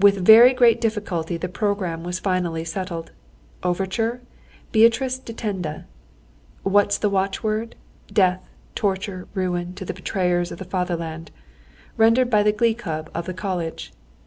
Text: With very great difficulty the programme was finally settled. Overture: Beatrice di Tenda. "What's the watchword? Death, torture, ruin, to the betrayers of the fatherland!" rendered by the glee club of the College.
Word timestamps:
With 0.00 0.24
very 0.24 0.54
great 0.54 0.80
difficulty 0.80 1.36
the 1.36 1.46
programme 1.46 2.02
was 2.02 2.18
finally 2.18 2.64
settled. 2.64 3.10
Overture: 3.62 4.22
Beatrice 4.72 5.18
di 5.18 5.34
Tenda. 5.34 5.84
"What's 6.62 6.96
the 6.96 7.10
watchword? 7.10 7.74
Death, 8.10 8.48
torture, 8.74 9.28
ruin, 9.34 9.74
to 9.74 9.84
the 9.84 9.92
betrayers 9.92 10.50
of 10.50 10.56
the 10.58 10.64
fatherland!" 10.64 11.30
rendered 11.98 12.30
by 12.30 12.42
the 12.42 12.52
glee 12.52 12.72
club 12.72 13.10
of 13.14 13.26
the 13.26 13.34
College. 13.34 13.92